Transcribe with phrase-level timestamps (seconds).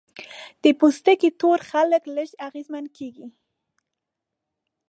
[0.63, 3.27] د پوستکي تور خلک لږ اغېزمنېږي.